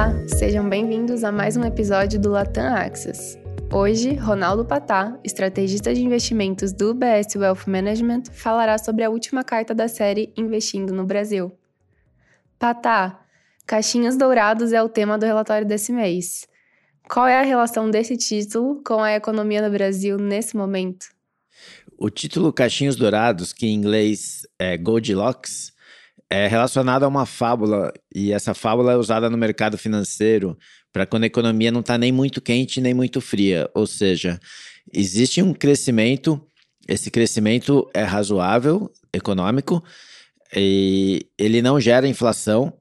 Olá, 0.00 0.26
sejam 0.26 0.66
bem-vindos 0.66 1.22
a 1.24 1.30
mais 1.30 1.58
um 1.58 1.62
episódio 1.62 2.18
do 2.18 2.30
Latam 2.30 2.74
Access. 2.74 3.38
Hoje, 3.70 4.14
Ronaldo 4.14 4.64
Patá, 4.64 5.20
estrategista 5.22 5.92
de 5.92 6.00
investimentos 6.00 6.72
do 6.72 6.92
UBS 6.92 7.36
Wealth 7.36 7.66
Management, 7.66 8.22
falará 8.32 8.78
sobre 8.78 9.04
a 9.04 9.10
última 9.10 9.44
carta 9.44 9.74
da 9.74 9.88
série 9.88 10.32
Investindo 10.38 10.94
no 10.94 11.04
Brasil. 11.04 11.52
Patá, 12.58 13.22
caixinhas 13.66 14.16
dourados 14.16 14.72
é 14.72 14.82
o 14.82 14.88
tema 14.88 15.18
do 15.18 15.26
relatório 15.26 15.68
desse 15.68 15.92
mês. 15.92 16.48
Qual 17.06 17.28
é 17.28 17.38
a 17.38 17.42
relação 17.42 17.90
desse 17.90 18.16
título 18.16 18.82
com 18.82 19.02
a 19.02 19.12
economia 19.12 19.60
no 19.60 19.70
Brasil 19.70 20.16
nesse 20.16 20.56
momento? 20.56 21.08
O 21.98 22.08
título 22.08 22.54
Caixinhos 22.54 22.96
Dourados, 22.96 23.52
que 23.52 23.66
em 23.66 23.74
inglês 23.74 24.46
é 24.58 24.78
Goldilocks, 24.78 25.74
é 26.30 26.46
relacionado 26.46 27.02
a 27.02 27.08
uma 27.08 27.26
fábula, 27.26 27.92
e 28.14 28.32
essa 28.32 28.54
fábula 28.54 28.92
é 28.92 28.96
usada 28.96 29.28
no 29.28 29.36
mercado 29.36 29.76
financeiro 29.76 30.56
para 30.92 31.04
quando 31.04 31.24
a 31.24 31.26
economia 31.26 31.72
não 31.72 31.80
está 31.80 31.98
nem 31.98 32.12
muito 32.12 32.40
quente 32.40 32.80
nem 32.80 32.94
muito 32.94 33.20
fria. 33.20 33.68
Ou 33.74 33.86
seja, 33.86 34.38
existe 34.92 35.42
um 35.42 35.52
crescimento, 35.52 36.40
esse 36.88 37.10
crescimento 37.10 37.90
é 37.92 38.04
razoável, 38.04 38.90
econômico, 39.12 39.82
e 40.54 41.26
ele 41.36 41.60
não 41.60 41.80
gera 41.80 42.06
inflação, 42.06 42.72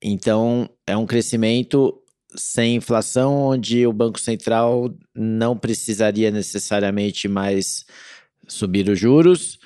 então 0.00 0.68
é 0.86 0.96
um 0.96 1.06
crescimento 1.06 2.00
sem 2.36 2.76
inflação, 2.76 3.34
onde 3.34 3.86
o 3.86 3.92
Banco 3.92 4.20
Central 4.20 4.92
não 5.14 5.56
precisaria 5.56 6.30
necessariamente 6.30 7.28
mais 7.28 7.84
subir 8.48 8.88
os 8.88 8.98
juros, 8.98 9.58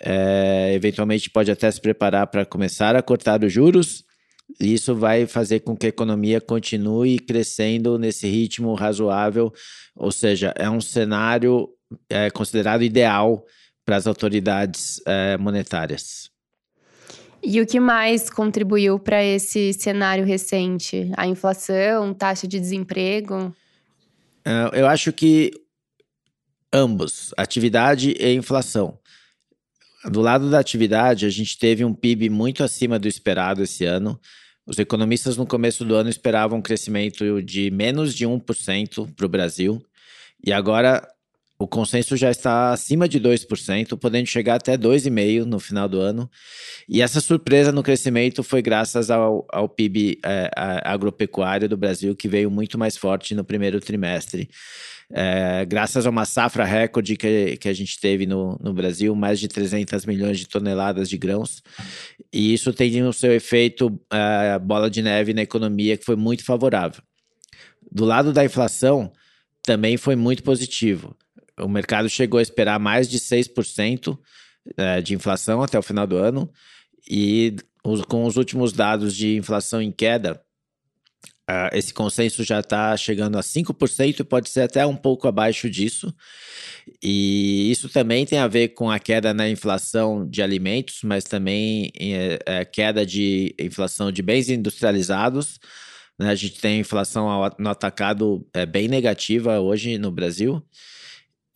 é, 0.00 0.72
eventualmente 0.74 1.30
pode 1.30 1.50
até 1.50 1.70
se 1.70 1.80
preparar 1.80 2.26
para 2.28 2.44
começar 2.44 2.94
a 2.96 3.02
cortar 3.02 3.42
os 3.42 3.52
juros. 3.52 4.04
E 4.60 4.72
isso 4.72 4.94
vai 4.94 5.26
fazer 5.26 5.60
com 5.60 5.76
que 5.76 5.86
a 5.86 5.90
economia 5.90 6.40
continue 6.40 7.18
crescendo 7.18 7.98
nesse 7.98 8.26
ritmo 8.26 8.74
razoável, 8.74 9.52
ou 9.94 10.10
seja, 10.10 10.54
é 10.56 10.70
um 10.70 10.80
cenário 10.80 11.68
é, 12.08 12.30
considerado 12.30 12.82
ideal 12.82 13.44
para 13.84 13.96
as 13.96 14.06
autoridades 14.06 15.02
é, 15.06 15.36
monetárias. 15.36 16.30
E 17.42 17.60
o 17.60 17.66
que 17.66 17.78
mais 17.78 18.28
contribuiu 18.28 18.98
para 18.98 19.22
esse 19.22 19.72
cenário 19.72 20.24
recente? 20.24 21.10
A 21.16 21.26
inflação, 21.26 22.12
taxa 22.12 22.48
de 22.48 22.58
desemprego? 22.58 23.54
É, 24.44 24.80
eu 24.80 24.86
acho 24.86 25.12
que 25.12 25.52
ambos, 26.72 27.32
atividade 27.36 28.14
e 28.18 28.34
inflação. 28.34 28.98
Do 30.10 30.20
lado 30.20 30.50
da 30.50 30.58
atividade, 30.58 31.26
a 31.26 31.30
gente 31.30 31.58
teve 31.58 31.84
um 31.84 31.92
PIB 31.92 32.30
muito 32.30 32.64
acima 32.64 32.98
do 32.98 33.06
esperado 33.06 33.62
esse 33.62 33.84
ano. 33.84 34.18
Os 34.66 34.78
economistas 34.78 35.36
no 35.36 35.46
começo 35.46 35.84
do 35.84 35.94
ano 35.94 36.08
esperavam 36.08 36.58
um 36.58 36.62
crescimento 36.62 37.42
de 37.42 37.70
menos 37.70 38.14
de 38.14 38.26
1% 38.26 39.14
para 39.14 39.26
o 39.26 39.28
Brasil. 39.28 39.82
E 40.44 40.52
agora 40.52 41.06
o 41.58 41.66
consenso 41.66 42.16
já 42.16 42.30
está 42.30 42.72
acima 42.72 43.08
de 43.08 43.18
2%, 43.20 43.98
podendo 43.98 44.26
chegar 44.26 44.54
até 44.54 44.78
2,5% 44.78 45.44
no 45.44 45.58
final 45.58 45.88
do 45.88 45.98
ano. 45.98 46.30
E 46.88 47.02
essa 47.02 47.20
surpresa 47.20 47.72
no 47.72 47.82
crescimento 47.82 48.44
foi 48.44 48.62
graças 48.62 49.10
ao, 49.10 49.44
ao 49.50 49.68
PIB 49.68 50.20
é, 50.24 50.50
agropecuário 50.84 51.68
do 51.68 51.76
Brasil, 51.76 52.14
que 52.14 52.28
veio 52.28 52.48
muito 52.48 52.78
mais 52.78 52.96
forte 52.96 53.34
no 53.34 53.42
primeiro 53.42 53.80
trimestre. 53.80 54.48
É, 55.10 55.64
graças 55.64 56.06
a 56.06 56.10
uma 56.10 56.24
safra 56.24 56.64
recorde 56.64 57.16
que, 57.16 57.56
que 57.56 57.68
a 57.68 57.72
gente 57.72 57.98
teve 57.98 58.24
no, 58.24 58.56
no 58.62 58.72
Brasil, 58.72 59.12
mais 59.16 59.40
de 59.40 59.48
300 59.48 60.06
milhões 60.06 60.38
de 60.38 60.46
toneladas 60.46 61.08
de 61.08 61.18
grãos. 61.18 61.60
E 62.32 62.54
isso 62.54 62.72
tem 62.72 63.02
o 63.02 63.12
seu 63.12 63.32
efeito 63.32 64.00
é, 64.12 64.56
bola 64.60 64.88
de 64.88 65.02
neve 65.02 65.34
na 65.34 65.42
economia, 65.42 65.96
que 65.96 66.04
foi 66.04 66.14
muito 66.14 66.44
favorável. 66.44 67.02
Do 67.90 68.04
lado 68.04 68.32
da 68.32 68.44
inflação, 68.44 69.10
também 69.64 69.96
foi 69.96 70.14
muito 70.14 70.44
positivo 70.44 71.16
o 71.60 71.68
mercado 71.68 72.08
chegou 72.08 72.38
a 72.38 72.42
esperar 72.42 72.78
mais 72.78 73.08
de 73.08 73.18
6% 73.18 74.18
é, 74.76 75.00
de 75.00 75.14
inflação 75.14 75.62
até 75.62 75.78
o 75.78 75.82
final 75.82 76.06
do 76.06 76.16
ano, 76.16 76.50
e 77.08 77.56
com 78.08 78.24
os 78.24 78.36
últimos 78.36 78.72
dados 78.72 79.16
de 79.16 79.36
inflação 79.36 79.80
em 79.80 79.90
queda, 79.90 80.40
uh, 81.48 81.70
esse 81.72 81.92
consenso 81.94 82.44
já 82.44 82.60
está 82.60 82.94
chegando 82.96 83.38
a 83.38 83.40
5% 83.40 84.20
e 84.20 84.24
pode 84.24 84.50
ser 84.50 84.62
até 84.62 84.84
um 84.84 84.96
pouco 84.96 85.26
abaixo 85.26 85.70
disso. 85.70 86.14
E 87.02 87.70
isso 87.70 87.88
também 87.88 88.26
tem 88.26 88.38
a 88.38 88.46
ver 88.46 88.68
com 88.68 88.90
a 88.90 88.98
queda 88.98 89.32
na 89.32 89.48
inflação 89.48 90.28
de 90.28 90.42
alimentos, 90.42 91.00
mas 91.02 91.24
também 91.24 91.90
é, 91.98 92.38
é, 92.44 92.64
queda 92.64 93.06
de 93.06 93.54
inflação 93.58 94.12
de 94.12 94.22
bens 94.22 94.50
industrializados. 94.50 95.58
Né? 96.18 96.30
A 96.30 96.34
gente 96.34 96.60
tem 96.60 96.80
inflação 96.80 97.28
no 97.58 97.70
atacado 97.70 98.46
é, 98.52 98.66
bem 98.66 98.88
negativa 98.88 99.60
hoje 99.60 99.98
no 99.98 100.10
Brasil. 100.10 100.62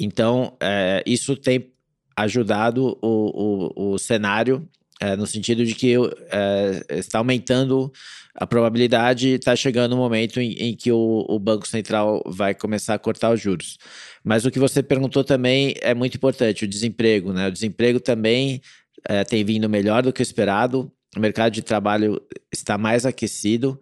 Então, 0.05 0.57
é, 0.61 1.03
isso 1.07 1.37
tem 1.37 1.73
ajudado 2.17 2.99
o, 3.01 3.73
o, 3.79 3.93
o 3.95 3.99
cenário 3.99 4.69
é, 5.03 5.17
no 5.17 5.27
sentido 5.27 5.67
de 5.67 5.75
que 5.75 5.95
é, 6.31 6.99
está 6.99 7.19
aumentando 7.19 7.93
a 8.37 8.47
probabilidade, 8.47 9.31
está 9.31 9.57
chegando 9.57 9.93
o 9.93 9.95
um 9.97 9.99
momento 9.99 10.41
em, 10.41 10.53
em 10.53 10.77
que 10.77 10.93
o, 10.93 11.27
o, 11.29 11.41
Banco 11.41 11.67
Central 11.67 12.23
vai 12.25 12.55
começar 12.55 12.95
a 12.95 12.99
cortar 13.01 13.33
os 13.33 13.41
juros. 13.41 13.79
Mas 14.23 14.45
o 14.45 14.51
que 14.51 14.61
você 14.61 14.81
perguntou 14.81 15.25
também 15.25 15.75
é 15.81 15.93
muito 15.93 16.17
importante, 16.17 16.65
o 16.65 16.69
desemprego. 16.69 17.33
Né? 17.33 17.49
O 17.49 17.51
desemprego 17.51 17.99
também 17.99 18.63
é, 19.09 19.25
tem 19.25 19.45
vindo 19.45 19.69
melhor 19.69 20.05
do 20.05 20.13
que 20.13 20.23
esperado, 20.23 20.89
o 21.17 21.21
mercado 21.21 21.53
de 21.53 21.63
trabalho 21.63 22.23
está 22.53 22.79
mais 22.79 23.05
aquecido. 23.05 23.81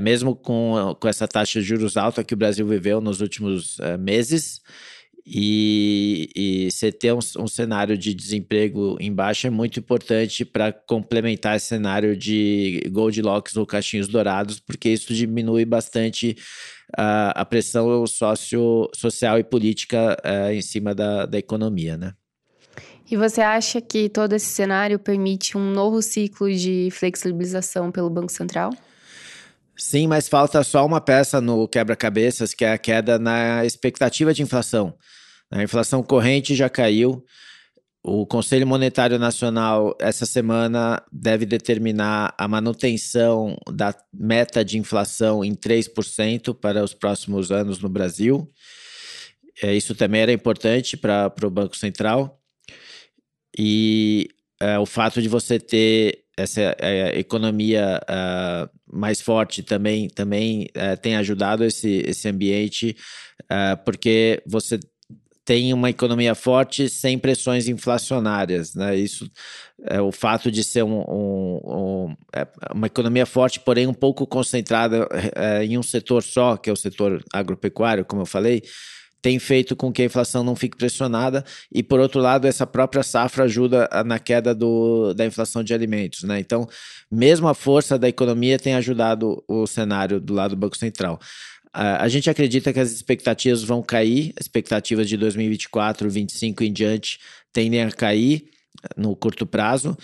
Mesmo 0.00 0.34
com, 0.34 0.96
com 0.98 1.06
essa 1.06 1.28
taxa 1.28 1.60
de 1.60 1.66
juros 1.66 1.98
alta 1.98 2.24
que 2.24 2.32
o 2.32 2.36
Brasil 2.38 2.66
viveu 2.66 3.02
nos 3.02 3.20
últimos 3.20 3.76
meses, 4.00 4.62
e, 5.30 6.30
e 6.34 6.70
você 6.70 6.90
ter 6.90 7.12
um, 7.12 7.18
um, 7.38 7.46
cenário 7.46 7.98
de 7.98 8.14
desemprego 8.14 8.96
em 8.98 9.12
baixa 9.12 9.48
é 9.48 9.50
muito 9.50 9.78
importante 9.78 10.42
para 10.44 10.72
complementar 10.72 11.56
esse 11.56 11.66
cenário 11.66 12.16
de 12.16 12.82
Goldilocks 12.90 13.54
ou 13.56 13.66
caixinhos 13.66 14.08
dourados, 14.08 14.58
porque 14.58 14.88
isso 14.88 15.12
diminui 15.12 15.66
bastante 15.66 16.34
a 16.96 17.44
pressão 17.44 18.06
socio, 18.06 18.88
social 18.94 19.38
e 19.38 19.44
política 19.44 20.16
uh, 20.24 20.52
em 20.52 20.62
cima 20.62 20.94
da, 20.94 21.26
da 21.26 21.36
economia, 21.36 21.98
né? 21.98 22.14
E 23.10 23.16
você 23.16 23.40
acha 23.40 23.80
que 23.80 24.08
todo 24.08 24.34
esse 24.34 24.46
cenário 24.46 24.98
permite 24.98 25.56
um 25.56 25.70
novo 25.70 26.00
ciclo 26.00 26.50
de 26.50 26.88
flexibilização 26.90 27.90
pelo 27.90 28.10
Banco 28.10 28.32
Central? 28.32 28.70
Sim, 29.78 30.08
mas 30.08 30.28
falta 30.28 30.64
só 30.64 30.84
uma 30.84 31.00
peça 31.00 31.40
no 31.40 31.68
quebra-cabeças, 31.68 32.52
que 32.52 32.64
é 32.64 32.72
a 32.72 32.78
queda 32.78 33.16
na 33.16 33.64
expectativa 33.64 34.34
de 34.34 34.42
inflação. 34.42 34.92
A 35.50 35.62
inflação 35.62 36.02
corrente 36.02 36.54
já 36.56 36.68
caiu. 36.68 37.24
O 38.02 38.26
Conselho 38.26 38.66
Monetário 38.66 39.20
Nacional, 39.20 39.96
essa 40.00 40.26
semana, 40.26 41.00
deve 41.12 41.46
determinar 41.46 42.34
a 42.36 42.48
manutenção 42.48 43.56
da 43.70 43.94
meta 44.12 44.64
de 44.64 44.78
inflação 44.78 45.44
em 45.44 45.54
3% 45.54 46.54
para 46.54 46.82
os 46.82 46.92
próximos 46.92 47.52
anos 47.52 47.78
no 47.78 47.88
Brasil. 47.88 48.50
É, 49.62 49.74
isso 49.74 49.94
também 49.94 50.22
era 50.22 50.32
importante 50.32 50.96
para 50.96 51.32
o 51.44 51.50
Banco 51.50 51.76
Central. 51.76 52.40
E 53.56 54.28
é, 54.60 54.76
o 54.78 54.86
fato 54.86 55.22
de 55.22 55.28
você 55.28 55.60
ter 55.60 56.24
essa 56.38 56.76
é, 56.78 57.18
economia 57.18 58.00
uh, 58.04 58.70
mais 58.90 59.20
forte 59.20 59.62
também, 59.62 60.08
também 60.08 60.68
uh, 60.76 60.96
tem 61.00 61.16
ajudado 61.16 61.64
esse, 61.64 62.02
esse 62.06 62.28
ambiente, 62.28 62.96
uh, 63.42 63.76
porque 63.84 64.40
você 64.46 64.78
tem 65.44 65.72
uma 65.72 65.88
economia 65.90 66.34
forte 66.34 66.88
sem 66.88 67.18
pressões 67.18 67.68
inflacionárias, 67.68 68.74
né? 68.74 68.94
Isso 68.94 69.30
é 69.82 69.98
o 69.98 70.12
fato 70.12 70.50
de 70.50 70.62
ser 70.62 70.84
um, 70.84 71.00
um, 71.00 71.60
um, 71.64 72.16
é 72.34 72.46
uma 72.74 72.86
economia 72.86 73.24
forte, 73.24 73.58
porém 73.58 73.86
um 73.86 73.94
pouco 73.94 74.26
concentrada 74.26 75.08
é, 75.34 75.64
em 75.64 75.78
um 75.78 75.82
setor 75.82 76.22
só, 76.22 76.56
que 76.56 76.68
é 76.68 76.72
o 76.72 76.76
setor 76.76 77.24
agropecuário, 77.32 78.04
como 78.04 78.22
eu 78.22 78.26
falei, 78.26 78.62
tem 79.20 79.38
feito 79.38 79.74
com 79.74 79.92
que 79.92 80.02
a 80.02 80.04
inflação 80.04 80.44
não 80.44 80.54
fique 80.54 80.76
pressionada 80.76 81.44
e 81.72 81.82
por 81.82 81.98
outro 82.00 82.20
lado 82.20 82.46
essa 82.46 82.66
própria 82.66 83.02
safra 83.02 83.44
ajuda 83.44 83.88
na 84.06 84.18
queda 84.18 84.54
do, 84.54 85.12
da 85.14 85.26
inflação 85.26 85.62
de 85.62 85.74
alimentos, 85.74 86.22
né? 86.22 86.38
Então, 86.38 86.68
mesmo 87.10 87.48
a 87.48 87.54
força 87.54 87.98
da 87.98 88.08
economia 88.08 88.58
tem 88.58 88.74
ajudado 88.74 89.42
o 89.48 89.66
cenário 89.66 90.20
do 90.20 90.34
lado 90.34 90.50
do 90.50 90.56
Banco 90.56 90.76
Central. 90.76 91.18
A 91.72 92.08
gente 92.08 92.30
acredita 92.30 92.72
que 92.72 92.80
as 92.80 92.90
expectativas 92.90 93.62
vão 93.62 93.82
cair, 93.82 94.32
expectativas 94.40 95.08
de 95.08 95.16
2024, 95.16 96.04
2025 96.04 96.64
em 96.64 96.72
diante 96.72 97.20
tendem 97.52 97.82
a 97.82 97.90
cair 97.90 98.48
no 98.96 99.14
curto 99.14 99.46
prazo. 99.46 99.96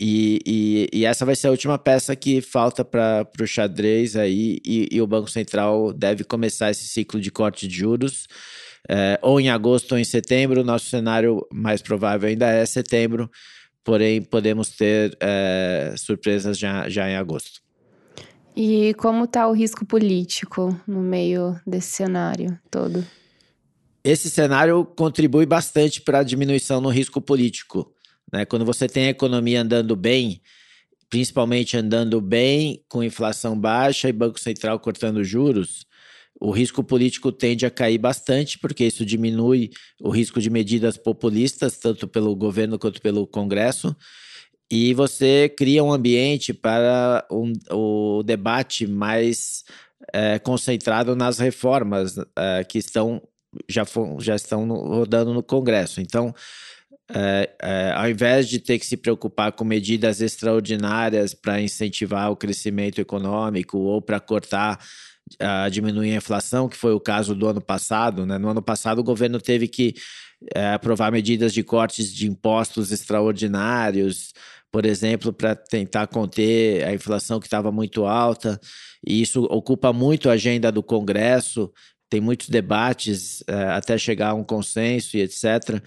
E, 0.00 0.40
e, 0.46 0.88
e 1.00 1.04
essa 1.04 1.26
vai 1.26 1.36
ser 1.36 1.48
a 1.48 1.50
última 1.50 1.78
peça 1.78 2.16
que 2.16 2.40
falta 2.40 2.82
para 2.82 3.28
o 3.38 3.46
xadrez 3.46 4.16
aí, 4.16 4.58
e, 4.64 4.88
e, 4.90 5.02
o 5.02 5.06
Banco 5.06 5.30
Central 5.30 5.92
deve 5.92 6.24
começar 6.24 6.70
esse 6.70 6.88
ciclo 6.88 7.20
de 7.20 7.30
corte 7.30 7.68
de 7.68 7.76
juros, 7.76 8.26
é, 8.88 9.18
ou 9.20 9.38
em 9.38 9.50
agosto 9.50 9.92
ou 9.92 9.98
em 9.98 10.04
setembro. 10.04 10.64
Nosso 10.64 10.86
cenário 10.86 11.46
mais 11.52 11.82
provável 11.82 12.30
ainda 12.30 12.48
é 12.48 12.64
setembro, 12.64 13.30
porém 13.84 14.22
podemos 14.22 14.70
ter 14.70 15.14
é, 15.20 15.92
surpresas 15.98 16.58
já, 16.58 16.88
já 16.88 17.10
em 17.10 17.16
agosto. 17.16 17.60
E 18.56 18.94
como 18.94 19.24
está 19.24 19.46
o 19.46 19.52
risco 19.52 19.84
político 19.84 20.80
no 20.86 21.02
meio 21.02 21.60
desse 21.66 21.92
cenário 21.92 22.58
todo? 22.70 23.06
Esse 24.02 24.30
cenário 24.30 24.82
contribui 24.82 25.44
bastante 25.44 26.00
para 26.00 26.20
a 26.20 26.22
diminuição 26.22 26.80
no 26.80 26.88
risco 26.88 27.20
político. 27.20 27.94
Né? 28.32 28.44
Quando 28.44 28.64
você 28.64 28.88
tem 28.88 29.06
a 29.06 29.10
economia 29.10 29.62
andando 29.62 29.94
bem, 29.96 30.40
principalmente 31.08 31.76
andando 31.76 32.20
bem, 32.20 32.84
com 32.88 33.02
inflação 33.02 33.58
baixa 33.58 34.08
e 34.08 34.12
Banco 34.12 34.38
Central 34.38 34.78
cortando 34.78 35.24
juros, 35.24 35.86
o 36.40 36.50
risco 36.50 36.82
político 36.82 37.30
tende 37.30 37.66
a 37.66 37.70
cair 37.70 37.98
bastante, 37.98 38.58
porque 38.58 38.84
isso 38.84 39.04
diminui 39.04 39.70
o 40.00 40.08
risco 40.08 40.40
de 40.40 40.48
medidas 40.48 40.96
populistas, 40.96 41.76
tanto 41.76 42.08
pelo 42.08 42.34
governo 42.34 42.78
quanto 42.78 43.02
pelo 43.02 43.26
Congresso, 43.26 43.94
e 44.70 44.94
você 44.94 45.52
cria 45.54 45.82
um 45.82 45.92
ambiente 45.92 46.54
para 46.54 47.26
um, 47.30 47.52
o 47.70 48.22
debate 48.22 48.86
mais 48.86 49.64
é, 50.12 50.38
concentrado 50.38 51.16
nas 51.16 51.38
reformas 51.38 52.16
é, 52.36 52.64
que 52.64 52.78
estão 52.78 53.20
já, 53.68 53.84
já 54.20 54.36
estão 54.36 54.66
rodando 54.68 55.34
no 55.34 55.42
Congresso. 55.42 56.00
Então, 56.00 56.32
é, 57.14 57.50
é, 57.60 57.92
ao 57.92 58.08
invés 58.08 58.48
de 58.48 58.58
ter 58.58 58.78
que 58.78 58.86
se 58.86 58.96
preocupar 58.96 59.52
com 59.52 59.64
medidas 59.64 60.20
extraordinárias 60.20 61.34
para 61.34 61.60
incentivar 61.60 62.30
o 62.30 62.36
crescimento 62.36 63.00
econômico 63.00 63.78
ou 63.78 64.00
para 64.00 64.20
cortar, 64.20 64.78
uh, 65.34 65.70
diminuir 65.70 66.12
a 66.12 66.16
inflação, 66.16 66.68
que 66.68 66.76
foi 66.76 66.92
o 66.92 67.00
caso 67.00 67.34
do 67.34 67.48
ano 67.48 67.60
passado, 67.60 68.24
né? 68.24 68.38
no 68.38 68.48
ano 68.48 68.62
passado 68.62 69.00
o 69.00 69.04
governo 69.04 69.40
teve 69.40 69.66
que 69.66 69.94
é, 70.54 70.72
aprovar 70.72 71.12
medidas 71.12 71.52
de 71.52 71.62
cortes 71.62 72.12
de 72.12 72.26
impostos 72.26 72.92
extraordinários, 72.92 74.32
por 74.72 74.86
exemplo, 74.86 75.32
para 75.32 75.54
tentar 75.54 76.06
conter 76.06 76.84
a 76.84 76.94
inflação 76.94 77.40
que 77.40 77.46
estava 77.46 77.72
muito 77.72 78.06
alta, 78.06 78.58
e 79.06 79.20
isso 79.20 79.42
ocupa 79.44 79.92
muito 79.92 80.30
a 80.30 80.34
agenda 80.34 80.70
do 80.70 80.82
Congresso, 80.82 81.72
tem 82.08 82.20
muitos 82.20 82.48
debates 82.48 83.42
é, 83.46 83.54
até 83.64 83.98
chegar 83.98 84.30
a 84.30 84.34
um 84.34 84.44
consenso 84.44 85.16
e 85.16 85.20
etc. 85.20 85.82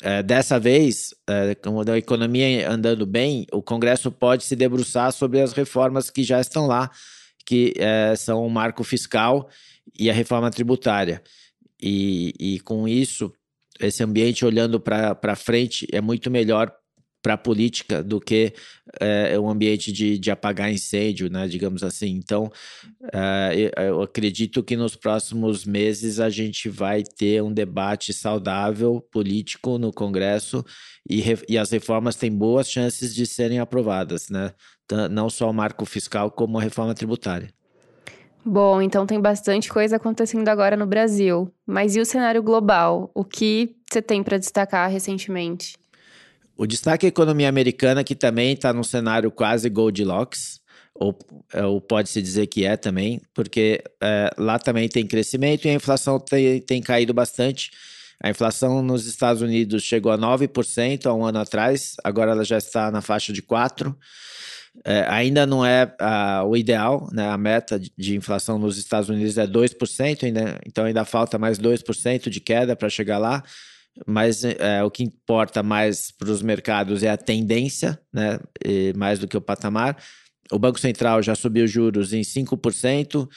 É, 0.00 0.22
dessa 0.22 0.58
vez, 0.58 1.14
é, 1.28 1.54
com 1.54 1.80
a 1.80 1.98
economia 1.98 2.68
andando 2.70 3.06
bem, 3.06 3.46
o 3.52 3.62
Congresso 3.62 4.10
pode 4.10 4.44
se 4.44 4.56
debruçar 4.56 5.12
sobre 5.12 5.40
as 5.40 5.52
reformas 5.52 6.10
que 6.10 6.24
já 6.24 6.40
estão 6.40 6.66
lá, 6.66 6.90
que 7.44 7.74
é, 7.76 8.14
são 8.16 8.44
o 8.44 8.50
marco 8.50 8.82
fiscal 8.82 9.48
e 9.98 10.10
a 10.10 10.12
reforma 10.12 10.50
tributária. 10.50 11.22
E, 11.80 12.32
e 12.38 12.60
com 12.60 12.88
isso, 12.88 13.32
esse 13.80 14.02
ambiente 14.02 14.44
olhando 14.44 14.80
para 14.80 15.36
frente 15.36 15.86
é 15.92 16.00
muito 16.00 16.30
melhor 16.30 16.72
para 17.22 17.34
a 17.34 17.38
política 17.38 18.02
do 18.02 18.20
que 18.20 18.52
é, 19.00 19.38
um 19.38 19.48
ambiente 19.48 19.92
de, 19.92 20.18
de 20.18 20.30
apagar 20.30 20.70
incêndio, 20.72 21.30
né, 21.30 21.46
digamos 21.46 21.82
assim. 21.84 22.08
Então, 22.08 22.50
é, 23.12 23.70
eu 23.88 24.02
acredito 24.02 24.62
que 24.62 24.76
nos 24.76 24.96
próximos 24.96 25.64
meses 25.64 26.18
a 26.18 26.28
gente 26.28 26.68
vai 26.68 27.02
ter 27.04 27.42
um 27.42 27.52
debate 27.52 28.12
saudável 28.12 29.00
político 29.12 29.78
no 29.78 29.92
Congresso 29.92 30.64
e, 31.08 31.22
e 31.48 31.56
as 31.56 31.70
reformas 31.70 32.16
têm 32.16 32.30
boas 32.30 32.68
chances 32.68 33.14
de 33.14 33.26
serem 33.26 33.60
aprovadas, 33.60 34.28
né? 34.28 34.52
Não 35.10 35.30
só 35.30 35.48
o 35.48 35.54
marco 35.54 35.86
fiscal, 35.86 36.30
como 36.30 36.58
a 36.58 36.62
reforma 36.62 36.94
tributária. 36.94 37.48
Bom, 38.44 38.82
então 38.82 39.06
tem 39.06 39.20
bastante 39.20 39.68
coisa 39.68 39.96
acontecendo 39.96 40.48
agora 40.48 40.76
no 40.76 40.86
Brasil. 40.86 41.50
Mas 41.64 41.94
e 41.94 42.00
o 42.00 42.04
cenário 42.04 42.42
global? 42.42 43.10
O 43.14 43.24
que 43.24 43.76
você 43.90 44.02
tem 44.02 44.22
para 44.22 44.36
destacar 44.36 44.90
recentemente? 44.90 45.76
O 46.56 46.66
destaque 46.66 47.06
é 47.06 47.08
a 47.08 47.10
economia 47.10 47.48
americana, 47.48 48.04
que 48.04 48.14
também 48.14 48.52
está 48.52 48.72
num 48.72 48.82
cenário 48.82 49.30
quase 49.30 49.68
Goldilocks, 49.68 50.60
ou, 50.94 51.18
é, 51.52 51.64
ou 51.64 51.80
pode-se 51.80 52.20
dizer 52.20 52.46
que 52.46 52.64
é 52.64 52.76
também, 52.76 53.20
porque 53.34 53.82
é, 54.00 54.30
lá 54.38 54.58
também 54.58 54.88
tem 54.88 55.06
crescimento 55.06 55.64
e 55.64 55.70
a 55.70 55.74
inflação 55.74 56.20
tem, 56.20 56.60
tem 56.60 56.82
caído 56.82 57.14
bastante. 57.14 57.70
A 58.22 58.30
inflação 58.30 58.82
nos 58.82 59.06
Estados 59.06 59.42
Unidos 59.42 59.82
chegou 59.82 60.12
a 60.12 60.18
9% 60.18 61.06
há 61.06 61.14
um 61.14 61.24
ano 61.24 61.40
atrás, 61.40 61.94
agora 62.04 62.32
ela 62.32 62.44
já 62.44 62.58
está 62.58 62.90
na 62.90 63.00
faixa 63.00 63.32
de 63.32 63.42
4%. 63.42 63.94
É, 64.86 65.04
ainda 65.06 65.44
não 65.44 65.66
é 65.66 65.84
uh, 65.84 66.46
o 66.46 66.56
ideal, 66.56 67.06
né? 67.12 67.28
a 67.28 67.36
meta 67.36 67.78
de, 67.78 67.92
de, 67.94 68.16
inflação 68.16 68.58
nos 68.58 68.78
Estados 68.78 69.10
Unidos 69.10 69.36
é 69.36 69.46
2%, 69.46 70.24
ainda, 70.24 70.58
então 70.66 70.86
ainda 70.86 71.04
falta 71.04 71.38
mais 71.38 71.58
2% 71.58 72.30
de 72.30 72.40
queda 72.40 72.74
para 72.74 72.88
chegar 72.88 73.18
lá 73.18 73.42
mas 74.06 74.44
é, 74.44 74.82
o 74.82 74.90
que 74.90 75.02
importa 75.02 75.62
mais 75.62 76.10
para 76.10 76.30
os 76.30 76.42
mercados 76.42 77.02
é 77.02 77.10
a 77.10 77.16
tendência, 77.16 77.98
né? 78.12 78.38
E 78.64 78.92
mais 78.96 79.18
do 79.18 79.28
que 79.28 79.36
o 79.36 79.40
patamar. 79.40 79.96
O 80.50 80.58
Banco 80.58 80.80
Central 80.80 81.22
já 81.22 81.34
subiu 81.34 81.66
juros 81.66 82.12
em 82.12 82.22
5% 82.22 83.28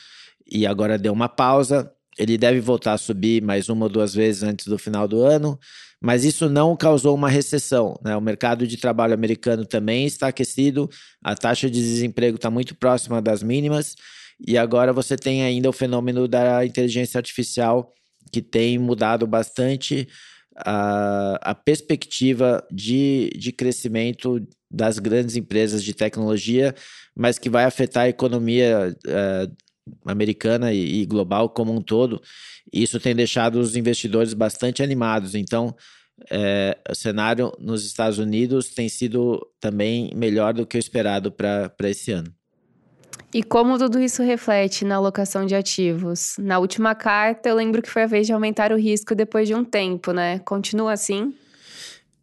e 0.50 0.66
agora 0.66 0.98
deu 0.98 1.14
uma 1.14 1.30
pausa. 1.30 1.92
Ele 2.18 2.38
deve 2.38 2.62
voltar 2.62 2.94
a 2.94 2.98
subir 2.98 3.42
mais 3.42 3.68
uma 3.68 3.86
ou 3.86 3.90
duas 3.90 4.14
vezes 4.14 4.44
antes 4.44 4.68
do 4.68 4.78
final 4.78 5.08
do 5.08 5.22
ano, 5.22 5.60
mas 6.02 6.24
isso 6.24 6.50
não 6.50 6.76
causou 6.76 7.14
uma 7.14 7.30
recessão. 7.30 8.00
Né? 8.02 8.16
O 8.16 8.22
mercado 8.22 8.66
de 8.66 8.78
trabalho 8.78 9.14
americano 9.14 9.66
também 9.66 10.06
está 10.06 10.28
aquecido, 10.28 10.90
a 11.22 11.36
taxa 11.36 11.70
de 11.70 11.80
desemprego 11.80 12.38
está 12.38 12.50
muito 12.50 12.74
próxima 12.76 13.22
das 13.22 13.44
mínimas, 13.44 13.96
e 14.46 14.58
agora 14.58 14.94
você 14.94 15.18
tem 15.18 15.44
ainda 15.44 15.70
o 15.70 15.74
fenômeno 15.74 16.28
da 16.28 16.66
inteligência 16.66 17.18
artificial 17.18 17.94
que 18.32 18.42
tem 18.42 18.78
mudado 18.78 19.28
bastante 19.28 20.08
a, 20.56 21.38
a 21.42 21.56
perspectiva 21.56 22.66
de, 22.72 23.30
de 23.38 23.52
crescimento 23.52 24.46
das 24.72 25.00
grandes 25.00 25.36
empresas 25.36 25.84
de 25.84 25.94
tecnologia, 25.94 26.74
mas 27.16 27.38
que 27.38 27.50
vai 27.50 27.66
afetar 27.66 28.04
a 28.04 28.10
economia 28.10 28.96
uh, 29.06 29.56
americana 30.06 30.74
e, 30.74 31.02
e, 31.02 31.06
global 31.06 31.50
como 31.50 31.74
um 31.74 31.82
todo. 31.82 32.22
Isso 32.72 33.00
tem 33.00 33.16
deixado 33.16 33.60
os 33.60 33.76
investidores 33.76 34.34
bastante 34.34 34.82
animados. 34.82 35.36
Então, 35.36 35.76
é, 36.30 36.78
o 36.90 36.96
cenário 36.96 37.52
nos 37.60 37.86
Estados 37.86 38.18
Unidos 38.18 38.70
tem 38.70 38.90
sido 38.90 39.46
também 39.60 40.12
melhor 40.16 40.54
do 40.54 40.66
que 40.66 40.78
o 40.78 40.80
esperado 40.80 41.32
para 41.32 41.72
esse 41.84 42.12
ano. 42.12 42.34
E 43.34 43.44
como 43.44 43.78
tudo 43.78 44.00
isso 44.00 44.24
reflete 44.24 44.86
na 44.86 44.96
alocação 44.96 45.46
de 45.46 45.56
ativos? 45.56 46.36
Na 46.40 46.58
última 46.60 46.96
carta, 46.96 47.50
eu 47.50 47.56
lembro 47.56 47.82
que 47.82 47.90
foi 47.90 48.04
a 48.04 48.08
vez 48.08 48.26
de 48.28 48.34
aumentar 48.34 48.72
o 48.72 48.78
risco 48.78 49.14
depois 49.14 49.48
de 49.48 49.54
um 49.54 49.64
tempo, 49.64 50.12
né? 50.12 50.40
Continua 50.40 50.94
assim? 50.94 51.36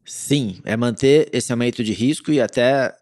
Sim, 0.04 0.60
é 0.64 0.76
manter 0.76 1.28
esse 1.32 1.52
aumento 1.52 1.84
de 1.84 1.92
risco 1.92 2.32
e 2.32 2.40
até 2.40 2.94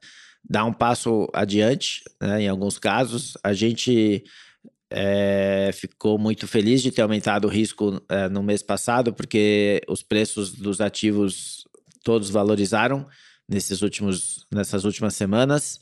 dar 0.49 0.65
um 0.65 0.73
passo 0.73 1.29
adiante, 1.33 2.03
né? 2.21 2.43
em 2.43 2.49
alguns 2.49 2.79
casos. 2.79 3.37
A 3.45 3.53
gente 3.53 4.25
é, 4.91 5.71
ficou 5.73 6.19
muito 6.19 6.49
feliz 6.49 6.83
de 6.83 6.91
ter 6.91 7.03
aumentado 7.03 7.47
o 7.47 7.51
risco 7.51 8.03
é, 8.09 8.29
no 8.29 8.43
mês 8.43 8.63
passado, 8.63 9.13
porque 9.13 9.81
os 9.89 10.03
preços 10.03 10.53
dos 10.53 10.81
ativos 10.81 11.65
todos 12.03 12.29
valorizaram 12.29 13.07
nesses 13.49 13.83
últimos, 13.83 14.47
nessas 14.53 14.85
últimas 14.85 15.15
semanas. 15.15 15.81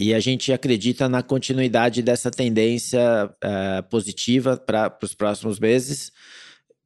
E 0.00 0.14
a 0.14 0.20
gente 0.20 0.52
acredita 0.52 1.08
na 1.08 1.22
continuidade 1.22 2.02
dessa 2.02 2.30
tendência 2.30 3.00
uh, 3.26 3.82
positiva 3.90 4.56
para 4.56 4.96
os 5.02 5.12
próximos 5.12 5.58
meses, 5.58 6.12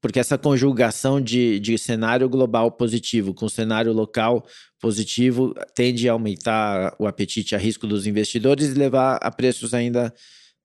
porque 0.01 0.19
essa 0.19 0.39
conjugação 0.39 1.21
de, 1.21 1.61
de 1.61 1.77
cenário 1.77 2.27
global 2.29 2.73
positivo 2.73 3.35
com 3.35 3.49
cenário 3.51 3.93
local 3.93 4.47
positivo 4.81 5.55
tende 5.75 6.09
a 6.09 6.13
aumentar 6.13 6.97
o 6.99 7.07
apetite 7.07 7.55
a 7.55 7.59
risco 7.59 7.87
dos 7.87 8.07
investidores 8.07 8.71
e 8.71 8.75
levar 8.75 9.17
a 9.17 9.31
preços 9.31 9.75
ainda 9.75 10.13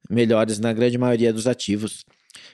melhores 0.10 0.58
na 0.58 0.72
grande 0.72 0.98
maioria 0.98 1.34
dos 1.34 1.48
ativos. 1.48 2.00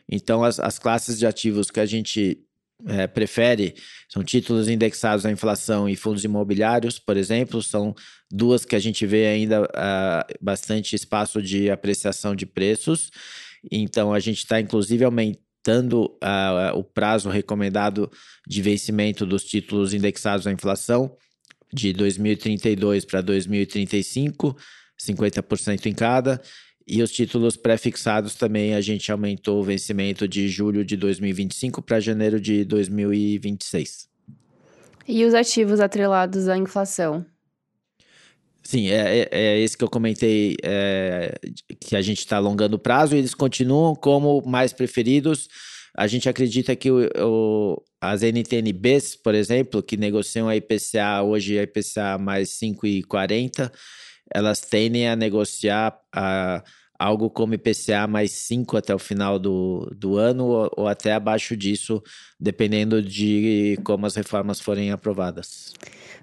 Então, 0.10 0.44
as, 0.44 0.60
as 0.60 0.80
classes 0.80 1.20
de 1.20 1.28
ativos 1.28 1.70
que 1.70 1.80
a 1.80 1.86
gente 1.86 2.44
é, 2.88 3.08
prefere 3.08 3.76
são 4.10 4.24
títulos 4.24 4.68
indexados 4.68 5.26
à 5.26 5.32
inflação 5.32 5.88
e 5.88 5.96
fundos 5.96 6.24
imobiliários, 6.24 7.00
por 7.00 7.18
exemplo, 7.18 7.62
são 7.62 7.96
duas 8.32 8.66
que 8.66 8.76
a 8.76 8.80
gente 8.80 9.06
vê 9.06 9.28
ainda 9.28 9.64
uh, 9.64 10.34
bastante 10.42 10.96
espaço 10.96 11.42
de 11.42 11.70
apreciação 11.70 12.36
de 12.36 12.46
preços. 12.46 13.10
Então, 13.72 14.14
a 14.14 14.20
gente 14.20 14.40
está 14.40 14.60
inclusive 14.60 15.04
aumentando 15.04 16.06
uh, 16.06 16.78
o 16.78 16.84
prazo 16.84 17.30
recomendado 17.30 18.12
de 18.48 18.62
vencimento 18.62 19.26
dos 19.26 19.44
títulos 19.46 19.94
indexados 19.94 20.46
à 20.46 20.52
inflação 20.52 21.16
de 21.74 21.94
2032 21.94 23.06
para 23.06 23.22
2035, 23.22 24.56
50% 25.00 25.86
em 25.86 25.94
cada. 25.94 26.42
E 26.86 27.02
os 27.02 27.12
títulos 27.12 27.56
pré-fixados 27.56 28.36
também 28.36 28.76
a 28.76 28.82
gente 28.82 29.12
aumentou 29.12 29.62
o 29.62 29.64
vencimento 29.64 30.28
de 30.28 30.48
julho 30.50 30.84
de 30.84 30.98
2025 30.98 31.82
para 31.82 32.00
janeiro 32.00 32.40
de 32.40 32.66
2026. 32.66 34.10
E 35.08 35.26
os 35.26 35.34
ativos 35.34 35.80
atrelados 35.80 36.48
à 36.48 36.58
inflação? 36.58 37.26
Sim, 38.64 38.90
é, 38.90 39.20
é, 39.20 39.30
é 39.32 39.60
esse 39.60 39.78
que 39.78 39.84
eu 39.84 39.90
comentei, 39.90 40.56
é, 40.64 41.38
que 41.82 41.96
a 41.96 42.02
gente 42.02 42.20
está 42.20 42.38
alongando 42.38 42.78
o 42.78 42.80
prazo, 42.80 43.14
e 43.14 43.20
eles 43.20 43.34
continuam 43.34 43.94
como 43.94 44.42
mais 44.46 44.72
preferidos. 44.72 45.50
A 45.96 46.08
gente 46.08 46.30
acredita 46.30 46.76
que 46.76 46.90
o, 46.90 47.10
o, 47.20 47.84
as 48.02 48.24
NTNBs, 48.24 49.18
por 49.18 49.36
exemplo, 49.36 49.84
que 49.84 49.98
negociam 49.98 50.48
a 50.48 50.56
IPCA 50.56 51.22
hoje, 51.24 51.60
a 51.60 51.64
IPCA 51.64 52.18
mais 52.18 52.50
5,40, 52.52 53.70
elas 54.32 54.62
tendem 54.62 55.08
a 55.08 55.16
negociar 55.16 55.98
a, 56.12 56.64
algo 56.98 57.30
como 57.30 57.54
IPCA 57.54 58.08
mais 58.08 58.32
5 58.32 58.78
até 58.78 58.94
o 58.94 59.00
final 59.00 59.38
do, 59.38 59.92
do 59.96 60.18
ano 60.18 60.46
ou, 60.46 60.72
ou, 60.78 60.88
até 60.88 61.14
abaixo 61.14 61.56
disso, 61.58 62.02
dependendo 62.40 63.02
de 63.02 63.78
como 63.84 64.06
as 64.06 64.16
reformas 64.16 64.60
forem 64.60 64.92
aprovadas. 64.92 65.74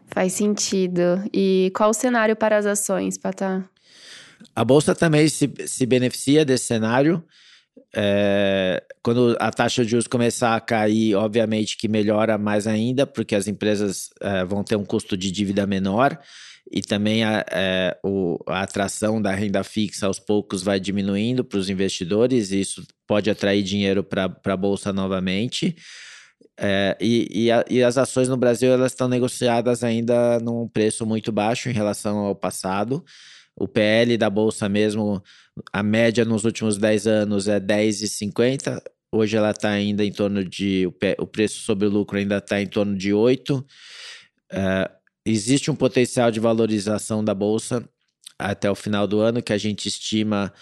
Faz 0.06 0.32
sentido. 0.32 1.22
E 1.32 1.70
qual 1.74 1.90
o 1.90 1.94
cenário 1.94 2.34
para 2.34 2.56
as 2.56 2.66
ações, 2.66 3.18
Patá? 3.18 3.64
A 4.56 4.64
Bolsa 4.64 4.94
também 4.94 5.28
se, 5.28 5.52
se 5.66 5.86
beneficia 5.86 6.44
desse 6.44 6.64
cenário. 6.64 7.22
É, 7.94 8.82
quando 9.02 9.36
a 9.40 9.50
taxa 9.50 9.84
de 9.84 9.90
juros 9.90 10.06
começar 10.06 10.54
a 10.54 10.60
cair, 10.60 11.14
obviamente 11.14 11.76
que 11.76 11.88
melhora 11.88 12.38
mais 12.38 12.66
ainda, 12.66 13.06
porque 13.06 13.34
as 13.34 13.46
empresas 13.48 14.10
é, 14.20 14.44
vão 14.44 14.64
ter 14.64 14.76
um 14.76 14.84
custo 14.84 15.16
de 15.16 15.30
dívida 15.30 15.66
menor 15.66 16.18
e 16.70 16.80
também 16.80 17.24
a, 17.24 17.44
é, 17.50 17.98
o, 18.04 18.38
a 18.46 18.62
atração 18.62 19.20
da 19.20 19.32
renda 19.32 19.64
fixa 19.64 20.06
aos 20.06 20.20
poucos 20.20 20.62
vai 20.62 20.78
diminuindo 20.78 21.44
para 21.44 21.58
os 21.58 21.68
investidores, 21.68 22.52
e 22.52 22.60
isso 22.60 22.86
pode 23.06 23.28
atrair 23.28 23.62
dinheiro 23.62 24.04
para 24.04 24.32
a 24.44 24.56
Bolsa 24.56 24.92
novamente. 24.92 25.74
É, 26.56 26.96
e, 27.00 27.46
e, 27.46 27.50
a, 27.50 27.64
e, 27.68 27.82
as 27.82 27.96
ações 27.98 28.28
no 28.28 28.36
Brasil 28.36 28.70
elas 28.70 28.92
estão 28.92 29.08
negociadas 29.08 29.82
ainda 29.82 30.38
num 30.40 30.68
preço 30.68 31.06
muito 31.06 31.32
baixo 31.32 31.68
em 31.70 31.72
relação 31.72 32.18
ao 32.18 32.34
passado. 32.34 33.02
O 33.56 33.66
PL 33.66 34.16
da 34.16 34.30
Bolsa 34.30 34.68
mesmo, 34.68 35.22
a 35.72 35.82
média 35.82 36.24
nos 36.24 36.44
últimos 36.44 36.78
10 36.78 37.06
anos 37.06 37.48
é 37.48 37.58
10,50. 37.58 38.80
Hoje 39.12 39.36
ela 39.36 39.50
está 39.50 39.70
ainda 39.70 40.04
em 40.04 40.12
torno 40.12 40.44
de. 40.44 40.86
O, 41.18 41.26
preço 41.26 41.60
sobre 41.60 41.86
o 41.86 41.90
lucro 41.90 42.16
ainda 42.16 42.36
está 42.38 42.60
em 42.60 42.66
torno 42.66 42.96
de 42.96 43.12
8. 43.12 43.66
É, 44.52 44.90
existe 45.24 45.70
um 45.70 45.74
potencial 45.74 46.30
de 46.30 46.40
valorização 46.40 47.24
da 47.24 47.34
bolsa 47.34 47.88
até 48.38 48.70
o 48.70 48.74
final 48.74 49.06
do 49.06 49.20
ano, 49.20 49.42
que 49.42 49.52
a 49.52 49.58
gente 49.58 49.86
estima 49.86 50.52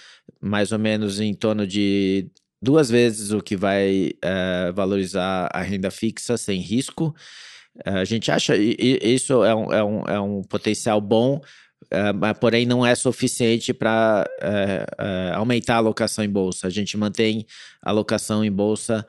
mais 0.40 0.72
ou 0.72 0.78
menos 0.78 1.20
em 1.20 1.32
torno 1.32 1.66
de 1.66 2.30
duas 2.60 2.90
vezes 2.90 3.30
o 3.30 3.40
que 3.40 3.56
vai 3.56 4.12
é, 4.22 4.72
valorizar 4.72 5.48
a 5.52 5.62
renda 5.62 5.90
fixa 5.90 6.36
sem 6.36 6.60
risco. 6.60 7.14
É, 7.84 7.90
a 7.90 8.04
gente 8.04 8.30
acha 8.30 8.56
isso 8.56 9.44
é 9.44 9.54
um, 9.54 9.72
é 9.72 9.84
um, 9.84 10.02
é 10.02 10.20
um 10.20 10.42
potencial 10.42 11.00
bom, 11.00 11.40
é, 11.90 12.34
porém 12.34 12.66
não 12.66 12.84
é 12.84 12.94
suficiente 12.94 13.72
para 13.72 14.28
é, 14.40 15.32
aumentar 15.34 15.74
a 15.74 15.78
alocação 15.78 16.24
em 16.24 16.30
bolsa. 16.30 16.66
A 16.66 16.70
gente 16.70 16.96
mantém 16.96 17.46
a 17.80 17.90
alocação 17.90 18.44
em 18.44 18.50
bolsa 18.50 19.06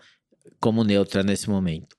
como 0.59 0.83
neutra 0.83 1.23
nesse 1.23 1.49
momento. 1.49 1.98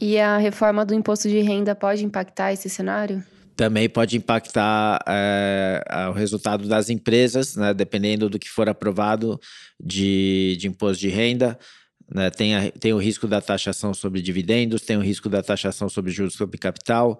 E 0.00 0.18
a 0.18 0.36
reforma 0.38 0.84
do 0.84 0.94
imposto 0.94 1.28
de 1.28 1.40
renda 1.40 1.74
pode 1.74 2.04
impactar 2.04 2.52
esse 2.52 2.68
cenário? 2.68 3.22
Também 3.56 3.88
pode 3.88 4.16
impactar 4.16 5.00
é, 5.06 5.80
o 6.08 6.12
resultado 6.12 6.66
das 6.66 6.90
empresas, 6.90 7.54
né, 7.54 7.72
dependendo 7.72 8.28
do 8.28 8.38
que 8.38 8.48
for 8.48 8.68
aprovado 8.68 9.38
de, 9.80 10.56
de 10.58 10.66
imposto 10.66 11.00
de 11.00 11.08
renda. 11.08 11.56
Né, 12.12 12.30
tem, 12.30 12.56
a, 12.56 12.70
tem 12.72 12.92
o 12.92 12.98
risco 12.98 13.28
da 13.28 13.40
taxação 13.40 13.94
sobre 13.94 14.20
dividendos, 14.20 14.82
tem 14.82 14.96
o 14.96 15.00
risco 15.00 15.28
da 15.28 15.42
taxação 15.42 15.88
sobre 15.88 16.10
juros 16.10 16.34
sobre 16.34 16.58
capital, 16.58 17.18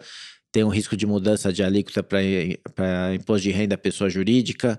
tem 0.51 0.65
o 0.65 0.69
risco 0.69 0.97
de 0.97 1.07
mudança 1.07 1.53
de 1.53 1.63
alíquota 1.63 2.03
para 2.03 3.15
imposto 3.15 3.43
de 3.43 3.51
renda 3.53 3.79
pessoa 3.79 4.11
jurídica. 4.11 4.79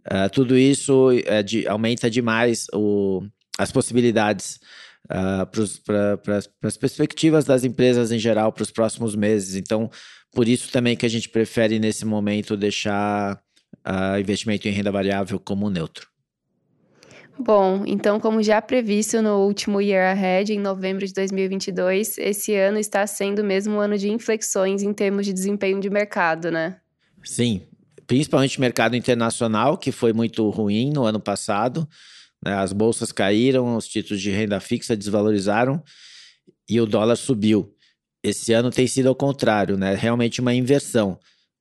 Uh, 0.00 0.30
tudo 0.32 0.56
isso 0.56 1.10
é 1.26 1.42
de, 1.42 1.66
aumenta 1.66 2.08
demais 2.08 2.66
o, 2.72 3.22
as 3.58 3.70
possibilidades 3.70 4.58
uh, 5.12 5.46
para 5.84 6.68
as 6.68 6.76
perspectivas 6.76 7.44
das 7.44 7.64
empresas 7.64 8.10
em 8.10 8.18
geral 8.18 8.52
para 8.52 8.62
os 8.62 8.70
próximos 8.70 9.14
meses. 9.14 9.54
Então, 9.54 9.90
por 10.32 10.48
isso 10.48 10.72
também 10.72 10.96
que 10.96 11.06
a 11.06 11.10
gente 11.10 11.28
prefere 11.28 11.78
nesse 11.78 12.04
momento 12.04 12.56
deixar 12.56 13.38
uh, 13.86 14.18
investimento 14.18 14.66
em 14.66 14.72
renda 14.72 14.90
variável 14.90 15.38
como 15.38 15.68
neutro. 15.68 16.10
Bom, 17.38 17.84
então, 17.86 18.20
como 18.20 18.42
já 18.42 18.60
previsto 18.60 19.22
no 19.22 19.38
último 19.46 19.80
Year 19.80 20.16
Ahead, 20.16 20.52
em 20.52 20.60
novembro 20.60 21.06
de 21.06 21.12
2022, 21.14 22.18
esse 22.18 22.54
ano 22.54 22.78
está 22.78 23.06
sendo 23.06 23.42
mesmo 23.42 23.76
um 23.76 23.80
ano 23.80 23.96
de 23.96 24.10
inflexões 24.10 24.82
em 24.82 24.92
termos 24.92 25.24
de 25.26 25.32
desempenho 25.32 25.80
de 25.80 25.88
mercado, 25.88 26.50
né? 26.50 26.76
Sim, 27.24 27.62
principalmente 28.06 28.60
mercado 28.60 28.94
internacional, 28.94 29.78
que 29.78 29.90
foi 29.90 30.12
muito 30.12 30.48
ruim 30.50 30.90
no 30.92 31.04
ano 31.04 31.18
passado. 31.18 31.88
Né? 32.44 32.54
As 32.54 32.72
bolsas 32.72 33.12
caíram, 33.12 33.76
os 33.76 33.86
títulos 33.86 34.20
de 34.20 34.30
renda 34.30 34.58
fixa 34.60 34.96
desvalorizaram 34.96 35.82
e 36.68 36.80
o 36.80 36.86
dólar 36.86 37.16
subiu. 37.16 37.74
Esse 38.22 38.52
ano 38.52 38.70
tem 38.70 38.86
sido 38.86 39.08
ao 39.08 39.14
contrário, 39.14 39.76
né? 39.76 39.94
Realmente 39.94 40.40
uma 40.40 40.54
inversão. 40.54 41.18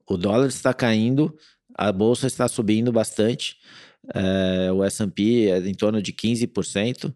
O 0.08 0.16
dólar 0.16 0.48
está 0.48 0.74
caindo, 0.74 1.36
a 1.76 1.92
bolsa 1.92 2.28
está 2.28 2.48
subindo 2.48 2.92
bastante. 2.92 3.56
É, 4.14 4.72
o 4.72 4.84
S&P 4.84 5.50
é 5.50 5.60
em 5.60 5.76
torno 5.76 6.02
de 6.02 6.12
15% 6.12 7.14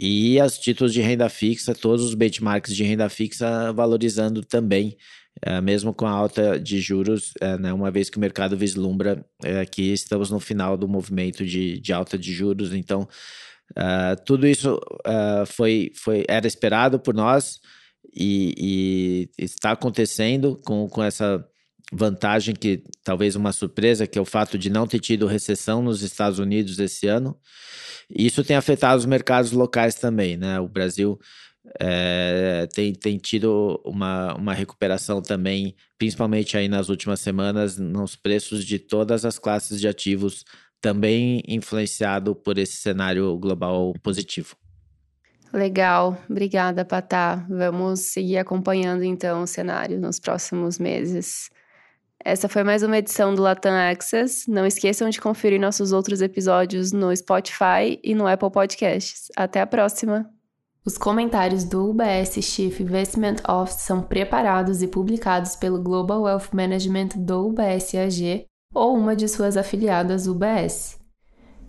e 0.00 0.40
os 0.40 0.58
títulos 0.58 0.92
de 0.92 1.02
renda 1.02 1.28
fixa, 1.28 1.74
todos 1.74 2.02
os 2.04 2.14
benchmarks 2.14 2.74
de 2.74 2.82
renda 2.82 3.08
fixa 3.10 3.70
valorizando 3.72 4.42
também 4.42 4.96
é, 5.42 5.60
mesmo 5.60 5.92
com 5.92 6.06
a 6.06 6.10
alta 6.10 6.58
de 6.58 6.80
juros, 6.80 7.32
é, 7.40 7.58
né, 7.58 7.72
uma 7.72 7.90
vez 7.90 8.08
que 8.08 8.16
o 8.16 8.20
mercado 8.20 8.56
vislumbra 8.56 9.24
é, 9.42 9.64
que 9.66 9.92
estamos 9.92 10.30
no 10.30 10.40
final 10.40 10.76
do 10.76 10.88
movimento 10.88 11.44
de, 11.44 11.78
de 11.78 11.92
alta 11.92 12.16
de 12.16 12.32
juros, 12.32 12.72
então 12.72 13.08
é, 13.76 14.16
tudo 14.16 14.46
isso 14.46 14.80
foi, 15.48 15.92
foi, 15.94 16.24
era 16.28 16.46
esperado 16.46 16.98
por 16.98 17.14
nós 17.14 17.60
e, 18.14 19.28
e, 19.38 19.44
está 19.44 19.72
acontecendo 19.72 20.58
com, 20.64 20.88
com 20.88 21.02
essa 21.02 21.44
vantagem 21.92 22.54
que 22.54 22.82
talvez 23.04 23.36
uma 23.36 23.52
surpresa, 23.52 24.06
que 24.06 24.18
é 24.18 24.22
o 24.22 24.24
fato 24.24 24.58
de 24.58 24.70
não 24.70 24.86
ter 24.86 25.00
tido 25.00 25.26
recessão 25.26 25.82
nos 25.82 26.02
Estados 26.02 26.38
Unidos 26.38 26.78
esse 26.78 27.06
ano. 27.06 27.36
Isso 28.10 28.44
tem 28.44 28.56
afetado 28.56 28.98
os 28.98 29.06
mercados 29.06 29.52
locais 29.52 29.94
também, 29.96 30.36
né? 30.36 30.60
O 30.60 30.68
Brasil 30.68 31.18
é, 31.80 32.68
tem, 32.72 32.92
tem 32.94 33.18
tido 33.18 33.80
uma, 33.84 34.34
uma 34.34 34.54
recuperação 34.54 35.20
também, 35.20 35.74
principalmente 35.98 36.56
aí 36.56 36.68
nas 36.68 36.88
últimas 36.88 37.20
semanas, 37.20 37.76
nos 37.76 38.16
preços 38.16 38.64
de 38.64 38.78
todas 38.78 39.24
as 39.24 39.38
classes 39.38 39.80
de 39.80 39.88
ativos, 39.88 40.44
também 40.80 41.42
influenciado 41.48 42.34
por 42.34 42.58
esse 42.58 42.76
cenário 42.76 43.36
global 43.38 43.92
positivo. 44.02 44.56
Legal, 45.52 46.18
obrigada, 46.28 46.84
Patá. 46.84 47.46
Vamos 47.48 48.00
seguir 48.00 48.38
acompanhando 48.38 49.02
então 49.02 49.42
o 49.42 49.46
cenário 49.46 49.98
nos 49.98 50.18
próximos 50.20 50.78
meses. 50.78 51.50
Essa 52.22 52.48
foi 52.48 52.64
mais 52.64 52.82
uma 52.82 52.98
edição 52.98 53.34
do 53.34 53.42
Latam 53.42 53.72
Access. 53.72 54.50
Não 54.50 54.66
esqueçam 54.66 55.08
de 55.08 55.20
conferir 55.20 55.60
nossos 55.60 55.92
outros 55.92 56.20
episódios 56.20 56.90
no 56.90 57.14
Spotify 57.14 58.00
e 58.02 58.14
no 58.14 58.26
Apple 58.26 58.50
Podcasts. 58.50 59.28
Até 59.36 59.60
a 59.60 59.66
próxima! 59.66 60.35
Os 60.86 60.96
comentários 60.96 61.64
do 61.64 61.90
UBS 61.90 62.34
Chief 62.42 62.78
Investment 62.78 63.38
Office 63.48 63.80
são 63.80 64.00
preparados 64.00 64.82
e 64.82 64.86
publicados 64.86 65.56
pelo 65.56 65.82
Global 65.82 66.22
Wealth 66.22 66.50
Management 66.52 67.08
do 67.16 67.48
UBS 67.48 67.92
AG 67.96 68.46
ou 68.72 68.96
uma 68.96 69.16
de 69.16 69.26
suas 69.26 69.56
afiliadas 69.56 70.28
UBS. 70.28 70.96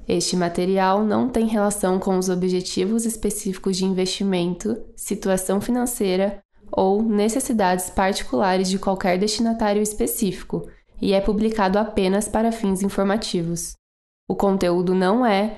Este 0.08 0.36
material 0.36 1.04
não 1.04 1.30
tem 1.30 1.48
relação 1.48 1.98
com 1.98 2.16
os 2.16 2.30
objetivos 2.30 3.08
específicos 3.08 3.76
de 3.76 3.86
investimento, 3.86 4.78
situação 4.96 5.60
financeira 5.60 6.40
ou 6.72 7.02
necessidades 7.02 7.90
particulares 7.90 8.70
de 8.70 8.78
qualquer 8.78 9.18
destinatário 9.18 9.82
específico 9.82 10.70
e 11.02 11.14
é 11.14 11.20
publicado 11.20 11.80
apenas 11.80 12.28
para 12.28 12.52
fins 12.52 12.84
informativos. 12.84 13.74
O 14.30 14.36
conteúdo 14.36 14.94
não 14.94 15.26
é 15.26 15.58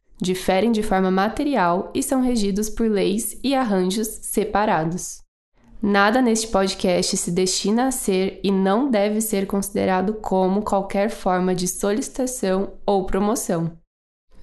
diferem 0.21 0.71
de 0.71 0.83
forma 0.83 1.09
material 1.09 1.89
e 1.95 2.03
são 2.03 2.21
regidos 2.21 2.69
por 2.69 2.89
leis 2.89 3.37
e 3.43 3.55
arranjos 3.55 4.07
separados. 4.07 5.21
Nada 5.81 6.21
neste 6.21 6.47
podcast 6.49 7.17
se 7.17 7.31
destina 7.31 7.87
a 7.87 7.91
ser 7.91 8.39
e 8.43 8.51
não 8.51 8.91
deve 8.91 9.19
ser 9.19 9.47
considerado 9.47 10.13
como 10.13 10.61
qualquer 10.61 11.09
forma 11.09 11.55
de 11.55 11.67
solicitação 11.67 12.73
ou 12.85 13.07
promoção. 13.07 13.71